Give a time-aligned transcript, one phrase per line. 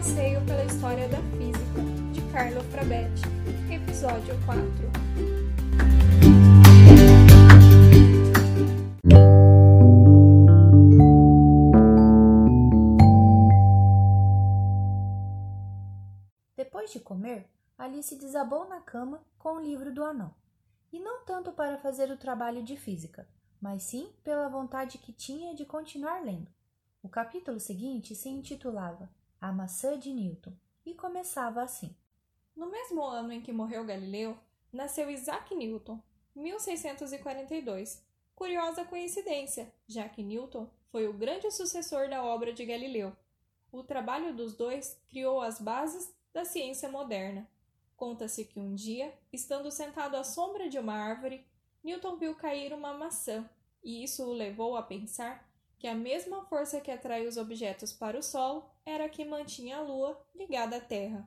[0.00, 3.20] passeio pela história da física, de Carlo Frabetti,
[3.70, 4.66] episódio 4.
[16.56, 20.34] Depois de comer, Alice desabou na cama com o livro do anão.
[20.90, 23.28] E não tanto para fazer o trabalho de física,
[23.60, 26.50] mas sim pela vontade que tinha de continuar lendo.
[27.02, 30.52] O capítulo seguinte se intitulava A Maçã de Newton
[30.84, 31.96] e começava assim:
[32.54, 34.36] No mesmo ano em que morreu Galileu,
[34.70, 35.98] nasceu Isaac Newton,
[36.36, 38.04] 1642.
[38.34, 43.16] Curiosa coincidência, já que Newton foi o grande sucessor da obra de Galileu.
[43.72, 47.48] O trabalho dos dois criou as bases da ciência moderna.
[47.96, 51.46] Conta-se que um dia, estando sentado à sombra de uma árvore,
[51.82, 53.48] Newton viu cair uma maçã,
[53.82, 55.49] e isso o levou a pensar
[55.80, 59.78] que a mesma força que atrai os objetos para o solo era a que mantinha
[59.78, 61.26] a Lua ligada à Terra.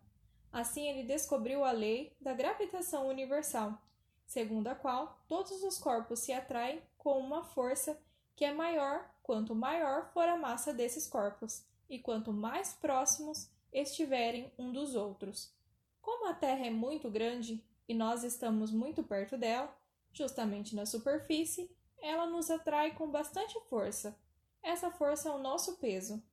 [0.51, 3.81] Assim, ele descobriu a lei da gravitação universal,
[4.27, 7.99] segundo a qual todos os corpos se atraem com uma força
[8.35, 14.51] que é maior quanto maior for a massa desses corpos e quanto mais próximos estiverem
[14.55, 15.51] um dos outros.
[15.99, 19.75] Como a Terra é muito grande e nós estamos muito perto dela,
[20.11, 24.15] justamente na superfície, ela nos atrai com bastante força.
[24.63, 26.23] Essa força é o nosso peso.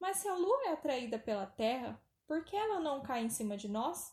[0.00, 3.56] Mas se a Lua é atraída pela Terra, por que ela não cai em cima
[3.56, 4.12] de nós?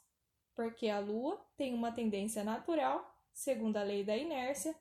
[0.54, 4.76] Porque a Lua tem uma tendência natural, segundo a lei da inércia,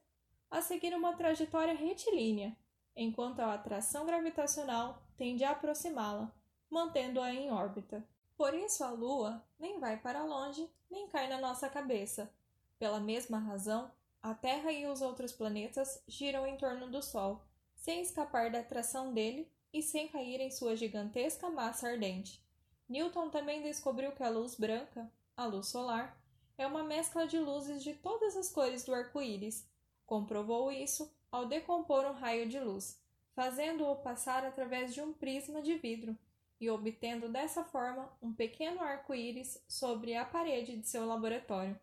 [0.50, 2.56] a seguir uma trajetória retilínea,
[2.96, 6.34] enquanto a atração gravitacional tende a aproximá-la,
[6.68, 8.05] mantendo-a em órbita.
[8.36, 12.33] Por isso a Lua nem vai para longe, nem cai na nossa cabeça.
[12.78, 17.42] Pela mesma razão, a Terra e os outros planetas giram em torno do Sol,
[17.80, 22.45] sem escapar da atração dele e sem cair em sua gigantesca massa ardente.
[22.86, 26.20] Newton também descobriu que a luz branca, a luz solar,
[26.58, 29.67] é uma mescla de luzes de todas as cores do arco-íris.
[30.05, 33.01] Comprovou isso ao decompor um raio de luz,
[33.35, 36.14] fazendo-o passar através de um prisma de vidro
[36.61, 41.80] e obtendo dessa forma um pequeno arco-íris sobre a parede de seu laboratório.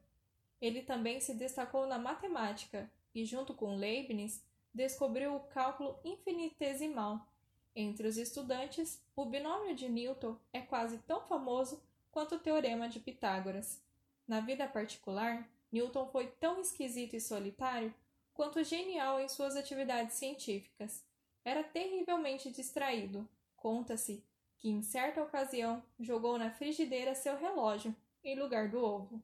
[0.61, 4.43] Ele também se destacou na matemática e, junto com Leibniz,
[4.77, 7.27] descobriu o cálculo infinitesimal.
[7.75, 12.99] Entre os estudantes, o binômio de Newton é quase tão famoso quanto o teorema de
[12.99, 13.81] Pitágoras.
[14.27, 17.91] Na vida particular, Newton foi tão esquisito e solitário
[18.35, 21.03] quanto genial em suas atividades científicas.
[21.43, 23.27] Era terrivelmente distraído.
[23.55, 24.23] Conta-se
[24.57, 29.23] que em certa ocasião jogou na frigideira seu relógio em lugar do ovo.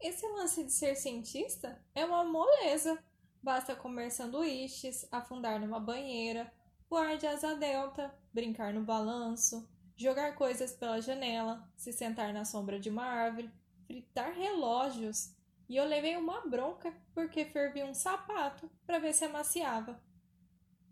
[0.00, 3.02] Esse lance de ser cientista é uma moleza.
[3.42, 6.52] Basta comer sanduíches, afundar numa banheira,
[6.88, 12.78] voar de asa delta, brincar no balanço, jogar coisas pela janela, se sentar na sombra
[12.78, 13.50] de uma árvore,
[13.86, 15.34] fritar relógios.
[15.68, 20.00] E eu levei uma bronca porque fervi um sapato para ver se amaciava.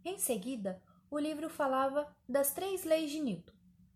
[0.05, 3.55] Em seguida, o livro falava das três leis de Newton.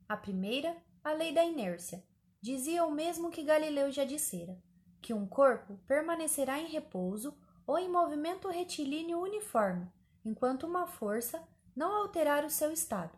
[0.08, 2.02] A primeira, a lei da inércia,
[2.40, 4.58] dizia o mesmo que Galileu já dissera
[5.00, 7.36] que um corpo permanecerá em repouso
[7.70, 9.86] ou em movimento retilíneo uniforme,
[10.24, 11.40] enquanto uma força
[11.76, 13.16] não alterar o seu estado.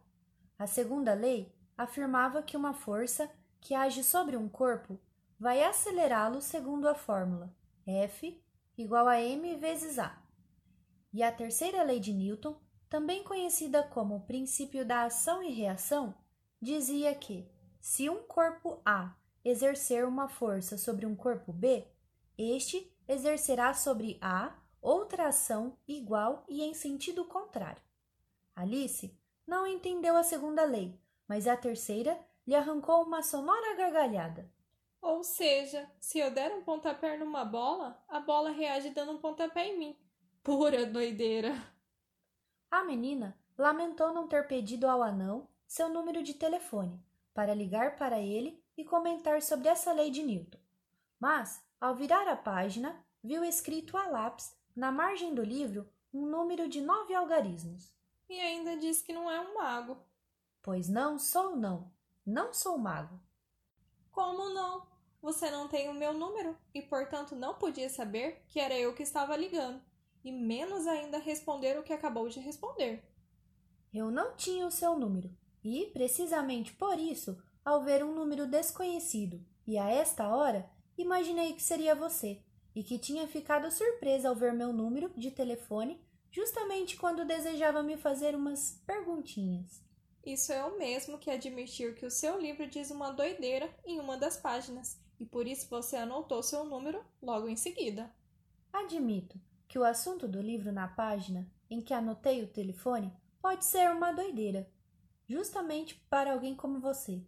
[0.59, 3.31] A segunda lei afirmava que uma força
[3.63, 5.01] que age sobre um corpo
[5.41, 7.51] vai acelerá-lo segundo a fórmula
[7.87, 8.45] F
[8.77, 10.23] igual a m vezes a.
[11.15, 12.55] E a terceira lei de Newton,
[12.91, 16.15] também conhecida como o princípio da ação e reação,
[16.61, 21.87] dizia que, se um corpo A exercer uma força sobre um corpo B,
[22.37, 27.83] este exercerá sobre A outra ação igual e em sentido contrário.
[28.55, 29.17] Alice
[29.47, 34.51] não entendeu a segunda lei, mas a terceira lhe arrancou uma sonora gargalhada.
[35.01, 39.69] Ou seja, se eu der um pontapé numa bola, a bola reage dando um pontapé
[39.69, 39.97] em mim.
[40.43, 41.55] Pura doideira!
[42.71, 47.03] A menina lamentou não ter pedido ao anão seu número de telefone
[47.35, 50.59] para ligar para ele e comentar sobre essa lei de Newton.
[51.19, 56.69] Mas, ao virar a página, viu escrito a lápis, na margem do livro, um número
[56.69, 57.93] de nove algarismos.
[58.31, 59.99] E ainda diz que não é um mago.
[60.63, 61.91] Pois não sou, não.
[62.25, 63.19] Não sou mago.
[64.13, 64.87] Como não?
[65.21, 69.03] Você não tem o meu número e, portanto, não podia saber que era eu que
[69.03, 69.83] estava ligando,
[70.23, 73.05] e menos ainda responder o que acabou de responder.
[73.93, 79.45] Eu não tinha o seu número, e, precisamente por isso, ao ver um número desconhecido
[79.67, 82.41] e a esta hora, imaginei que seria você
[82.75, 86.01] e que tinha ficado surpresa ao ver meu número de telefone
[86.31, 89.83] justamente quando desejava me fazer umas perguntinhas.
[90.25, 94.17] Isso é o mesmo que admitir que o seu livro diz uma doideira em uma
[94.17, 98.11] das páginas, e por isso você anotou seu número logo em seguida.
[98.73, 103.91] Admito que o assunto do livro na página em que anotei o telefone pode ser
[103.91, 104.71] uma doideira,
[105.29, 107.21] justamente para alguém como você.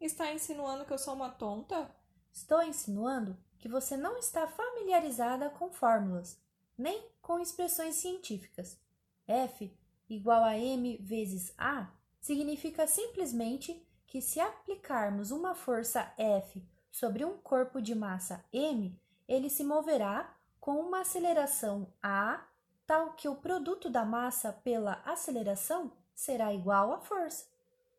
[0.00, 1.90] Está insinuando que eu sou uma tonta?
[2.36, 6.38] Estou insinuando que você não está familiarizada com fórmulas,
[6.76, 8.78] nem com expressões científicas.
[9.26, 9.74] F
[10.06, 11.88] igual a m vezes A
[12.20, 16.62] significa simplesmente que se aplicarmos uma força F
[16.92, 18.94] sobre um corpo de massa m,
[19.26, 22.44] ele se moverá com uma aceleração a
[22.86, 27.46] tal que o produto da massa pela aceleração será igual à força.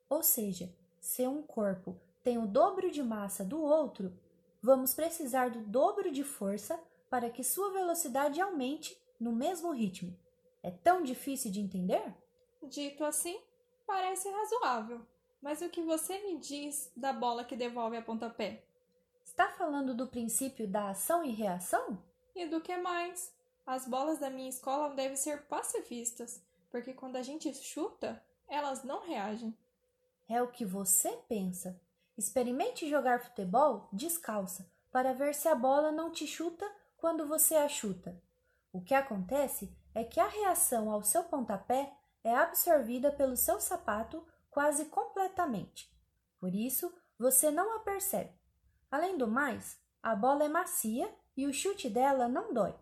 [0.07, 4.13] Ou seja, se um corpo tem o dobro de massa do outro,
[4.67, 6.77] vamos precisar do dobro de força
[7.09, 10.13] para que sua velocidade aumente no mesmo ritmo.
[10.61, 12.13] É tão difícil de entender?
[12.61, 13.39] Dito assim,
[13.85, 14.99] parece razoável.
[15.41, 18.65] Mas o que você me diz da bola que devolve a pontapé?
[19.23, 22.03] Está falando do princípio da ação e reação?
[22.35, 23.33] E do que mais?
[23.65, 28.99] As bolas da minha escola devem ser pacifistas, porque quando a gente chuta, elas não
[29.07, 29.57] reagem.
[30.27, 31.79] É o que você pensa.
[32.17, 36.65] Experimente jogar futebol descalça para ver se a bola não te chuta
[36.97, 38.19] quando você a chuta.
[38.73, 41.93] O que acontece é que a reação ao seu pontapé
[42.23, 45.95] é absorvida pelo seu sapato quase completamente.
[46.39, 48.33] Por isso, você não a percebe.
[48.89, 52.73] Além do mais, a bola é macia e o chute dela não dói.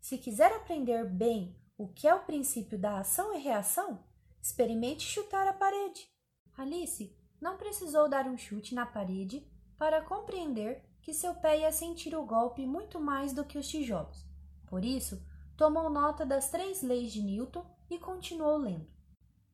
[0.00, 4.02] Se quiser aprender bem o que é o princípio da ação e reação,
[4.42, 6.10] experimente chutar a parede.
[6.56, 9.46] Alice não precisou dar um chute na parede
[9.78, 14.24] para compreender que seu pé ia sentir o golpe muito mais do que os tijolos.
[14.66, 15.22] Por isso,
[15.56, 18.86] tomou nota das três leis de Newton e continuou lendo.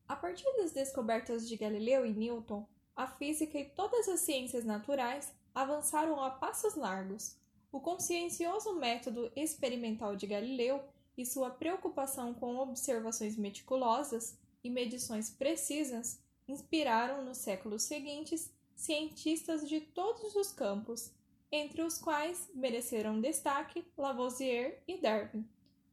[0.07, 5.33] A partir das descobertas de Galileu e Newton, a física e todas as ciências naturais
[5.53, 7.37] avançaram a passos largos.
[7.71, 10.81] O consciencioso método experimental de Galileu
[11.17, 19.79] e sua preocupação com observações meticulosas e medições precisas inspiraram nos séculos seguintes cientistas de
[19.79, 21.11] todos os campos,
[21.51, 25.47] entre os quais mereceram destaque Lavoisier e Darwin.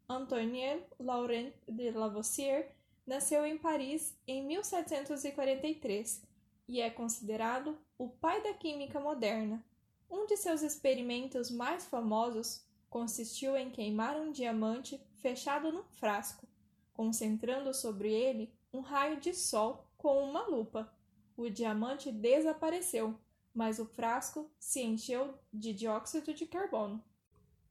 [0.08, 2.75] Antoine Laurent de Lavoisier
[3.06, 6.22] nasceu em Paris em 1743
[6.69, 9.64] e é considerado o pai da química moderna.
[10.10, 16.46] Um de seus experimentos mais famosos consistiu em queimar um diamante fechado num frasco,
[16.93, 20.93] concentrando sobre ele um raio de sol com uma lupa.
[21.37, 23.16] O diamante desapareceu,
[23.54, 27.00] mas o frasco se encheu de dióxido de carbono.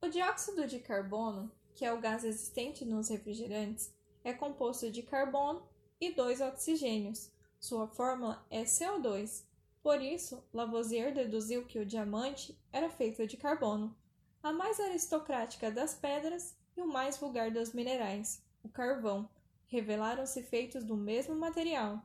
[0.00, 3.94] O dióxido de carbono, que é o gás existente nos refrigerantes,
[4.24, 5.68] é composto de carbono
[6.00, 7.30] e dois oxigênios.
[7.60, 9.44] Sua fórmula é CO2.
[9.82, 13.94] Por isso, Lavoisier deduziu que o diamante era feito de carbono,
[14.42, 19.28] a mais aristocrática das pedras e o mais vulgar dos minerais, o carvão,
[19.66, 22.02] revelaram-se feitos do mesmo material.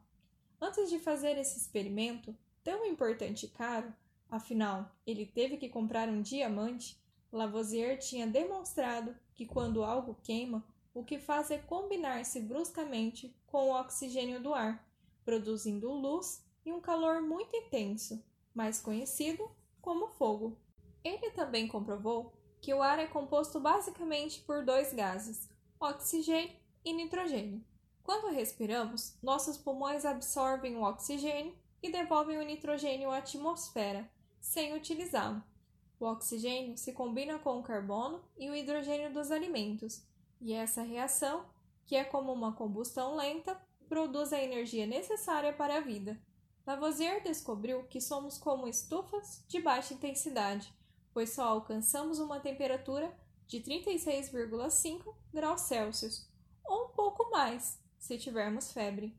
[0.59, 3.93] Antes de fazer esse experimento, tão importante e caro,
[4.29, 6.99] afinal, ele teve que comprar um diamante,
[7.31, 13.79] Lavoisier tinha demonstrado que quando algo queima, o que faz é combinar-se bruscamente com o
[13.79, 14.83] oxigênio do ar,
[15.23, 18.23] produzindo luz e um calor muito intenso,
[18.53, 19.47] mais conhecido
[19.79, 20.57] como fogo.
[21.03, 25.47] Ele também comprovou que o ar é composto basicamente por dois gases,
[25.79, 27.63] oxigênio e nitrogênio.
[28.07, 34.09] Quando respiramos, nossos pulmões absorvem o oxigênio e devolvem o nitrogênio à atmosfera,
[34.39, 35.43] sem utilizá-lo.
[35.99, 40.01] O oxigênio se combina com o carbono e o hidrogênio dos alimentos,
[40.39, 41.47] e essa reação,
[41.85, 43.59] que é como uma combustão lenta,
[43.89, 46.17] produz a energia necessária para a vida.
[46.65, 50.73] Lavoisier descobriu que somos como estufas de baixa intensidade,
[51.13, 53.13] pois só alcançamos uma temperatura
[53.47, 56.25] de 36,5 graus Celsius,
[56.63, 59.15] ou um pouco mais, se tivermos febre.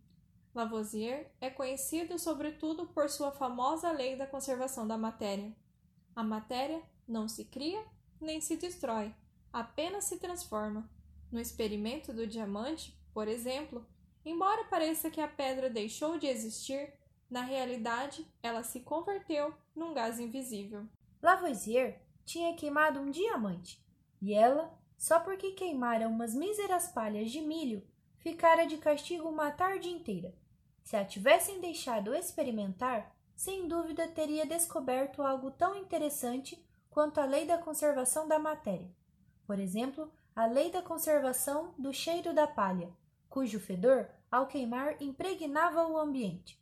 [0.55, 5.55] Lavoisier é conhecido sobretudo por sua famosa lei da conservação da matéria.
[6.17, 7.85] A matéria não se cria
[8.21, 9.15] nem se destrói,
[9.53, 10.91] apenas se transforma.
[11.31, 13.87] No experimento do diamante, por exemplo,
[14.25, 16.93] embora pareça que a pedra deixou de existir,
[17.31, 20.87] na realidade ela se converteu num gás invisível.
[21.23, 23.85] Lavoisier tinha queimado um diamante,
[24.21, 27.87] e ela, só porque queimara umas míseras palhas de milho,
[28.19, 30.35] ficara de castigo uma tarde inteira.
[30.85, 37.47] Se a tivessem deixado experimentar, sem dúvida teria descoberto algo tão interessante quanto a lei
[37.47, 38.91] da conservação da matéria.
[39.47, 42.91] Por exemplo, a lei da conservação do cheiro da palha,
[43.29, 46.61] cujo fedor, ao queimar, impregnava o ambiente.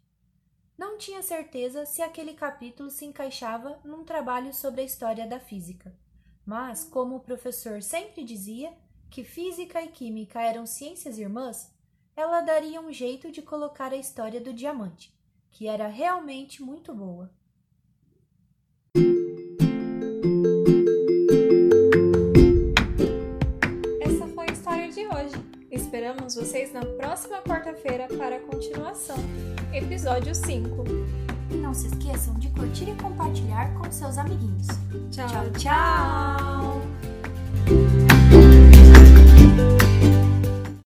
[0.77, 5.95] Não tinha certeza se aquele capítulo se encaixava num trabalho sobre a história da física.
[6.45, 8.73] Mas, como o professor sempre dizia
[9.11, 11.73] que física e química eram ciências irmãs,
[12.17, 15.13] ela daria um jeito de colocar a história do diamante,
[15.51, 17.31] que era realmente muito boa.
[24.01, 25.35] Essa foi a história de hoje.
[25.71, 29.19] Esperamos vocês na próxima quarta-feira para a continuação,
[29.73, 30.85] episódio 5.
[31.51, 34.67] E não se esqueçam de curtir e compartilhar com seus amiguinhos.
[35.11, 35.29] tchau.
[35.29, 35.53] tchau!
[35.53, 36.86] tchau.